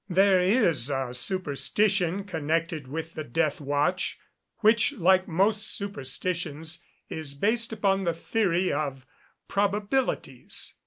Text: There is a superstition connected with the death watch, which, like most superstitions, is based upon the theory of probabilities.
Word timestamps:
There 0.09 0.39
is 0.39 0.89
a 0.89 1.13
superstition 1.13 2.23
connected 2.23 2.87
with 2.87 3.13
the 3.13 3.23
death 3.23 3.61
watch, 3.61 4.17
which, 4.61 4.93
like 4.93 5.27
most 5.27 5.77
superstitions, 5.77 6.81
is 7.07 7.35
based 7.35 7.71
upon 7.71 8.05
the 8.05 8.13
theory 8.15 8.73
of 8.73 9.05
probabilities. 9.47 10.73